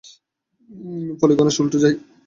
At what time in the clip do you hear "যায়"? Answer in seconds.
1.83-1.95